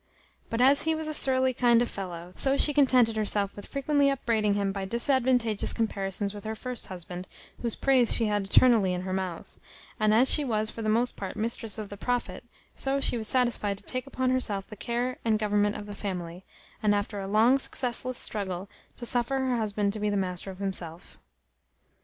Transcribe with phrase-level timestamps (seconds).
[0.49, 4.09] But as he was a surly kind of fellow, so she contented herself with frequently
[4.09, 7.27] upbraiding him by disadvantageous comparisons with her first husband,
[7.61, 9.59] whose praise she had eternally in her mouth;
[9.99, 12.43] and as she was for the most part mistress of the profit,
[12.73, 16.43] so she was satisfied to take upon herself the care and government of the family,
[16.81, 21.19] and, after a long successless struggle, to suffer her husband to be master of himself.